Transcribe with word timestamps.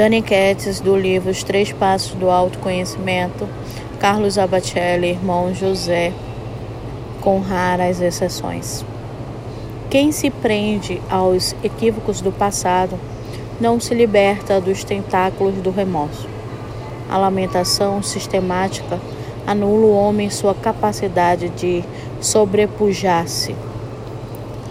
Dani 0.00 0.22
Ketts, 0.22 0.80
do 0.80 0.96
livro 0.96 1.30
Os 1.30 1.42
Três 1.42 1.72
Passos 1.72 2.14
do 2.14 2.30
Autoconhecimento, 2.30 3.46
Carlos 3.98 4.38
Abacelli, 4.38 5.10
irmão 5.10 5.54
José, 5.54 6.10
com 7.20 7.38
raras 7.38 8.00
exceções. 8.00 8.82
Quem 9.90 10.10
se 10.10 10.30
prende 10.30 11.02
aos 11.10 11.54
equívocos 11.62 12.22
do 12.22 12.32
passado 12.32 12.98
não 13.60 13.78
se 13.78 13.92
liberta 13.92 14.58
dos 14.58 14.84
tentáculos 14.84 15.56
do 15.56 15.70
remorso. 15.70 16.26
A 17.10 17.18
lamentação 17.18 18.02
sistemática 18.02 18.98
anula 19.46 19.84
o 19.84 19.94
homem 19.94 20.30
sua 20.30 20.54
capacidade 20.54 21.50
de 21.50 21.84
sobrepujar-se. 22.22 23.54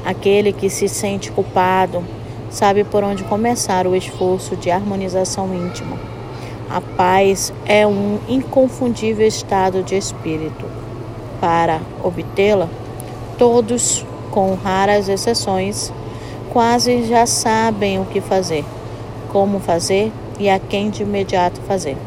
Aquele 0.03 0.51
que 0.51 0.71
se 0.71 0.89
sente 0.89 1.31
culpado 1.31 2.03
sabe 2.49 2.83
por 2.83 3.03
onde 3.03 3.23
começar 3.23 3.85
o 3.85 3.95
esforço 3.95 4.55
de 4.55 4.71
harmonização 4.71 5.53
íntima. 5.53 5.97
A 6.69 6.81
paz 6.81 7.53
é 7.65 7.85
um 7.85 8.19
inconfundível 8.27 9.27
estado 9.27 9.81
de 9.83 9.95
espírito. 9.95 10.65
Para 11.41 11.79
obtê-la, 12.03 12.67
todos, 13.37 14.05
com 14.31 14.53
raras 14.53 15.09
exceções, 15.09 15.91
quase 16.51 17.05
já 17.05 17.25
sabem 17.25 17.99
o 17.99 18.05
que 18.05 18.21
fazer, 18.21 18.65
como 19.31 19.59
fazer 19.59 20.11
e 20.39 20.49
a 20.49 20.59
quem 20.59 20.89
de 20.89 21.03
imediato 21.03 21.59
fazer. 21.61 21.97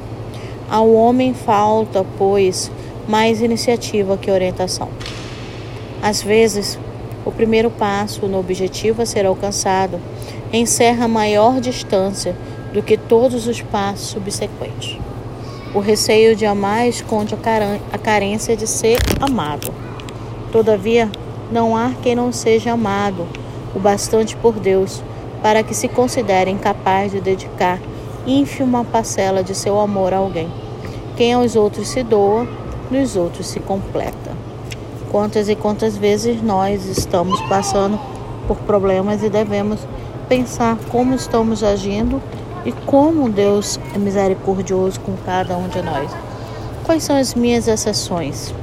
Ao 0.71 0.91
homem 0.93 1.35
falta, 1.35 2.05
pois, 2.17 2.71
mais 3.09 3.41
iniciativa 3.41 4.17
que 4.17 4.31
orientação. 4.31 4.89
Às 6.03 6.23
vezes, 6.23 6.79
o 7.25 7.31
primeiro 7.31 7.71
passo 7.71 8.27
no 8.27 8.39
objetivo 8.39 9.03
a 9.03 9.07
ser 9.07 9.27
alcançado 9.27 10.01
encerra 10.53 11.09
maior 11.09 11.61
distância 11.61 12.37
do 12.73 12.83
que 12.83 12.97
todos 12.97 13.47
os 13.47 13.61
passos 13.63 14.09
subsequentes. 14.09 14.99
O 15.75 15.81
receio 15.81 16.37
de 16.37 16.45
amar 16.45 16.87
esconde 16.89 17.35
a 17.93 17.99
carência 17.99 18.57
de 18.57 18.67
ser 18.67 18.99
amado. 19.21 19.73
Todavia, 20.51 21.11
não 21.51 21.77
há 21.77 21.93
quem 22.03 22.15
não 22.15 22.33
seja 22.33 22.73
amado 22.73 23.27
o 23.75 23.79
bastante 23.79 24.37
por 24.37 24.59
Deus 24.59 25.03
para 25.43 25.63
que 25.63 25.75
se 25.75 25.89
considere 25.89 26.51
incapaz 26.51 27.13
de 27.13 27.21
dedicar 27.21 27.81
ínfima 28.27 28.85
parcela 28.85 29.43
de 29.43 29.55
seu 29.55 29.81
amor 29.81 30.13
a 30.13 30.19
alguém. 30.19 30.49
Quem 31.17 31.33
aos 31.33 31.57
outros 31.57 31.89
se 31.89 32.03
doa, 32.03 32.47
nos 32.91 33.17
outros 33.17 33.47
se 33.47 33.59
completa. 33.61 34.52
Quantas 35.13 35.51
e 35.51 35.55
quantas 35.55 35.95
vezes 35.95 36.43
nós 36.43 36.87
estamos 36.87 37.39
passando 37.43 38.01
por 38.49 38.57
problemas 38.57 39.23
e 39.23 39.29
devemos 39.29 39.87
pensar 40.27 40.79
como 40.91 41.15
estamos 41.15 41.63
agindo 41.63 42.21
e 42.65 42.73
como 42.73 43.29
Deus 43.29 43.79
é 43.95 43.99
misericordioso 43.99 44.99
com 45.01 45.15
cada 45.27 45.55
um 45.57 45.69
de 45.69 45.83
nós. 45.83 46.11
Quais 46.85 47.05
são 47.05 47.17
as 47.17 47.35
minhas 47.35 47.69
exceções? 47.69 48.55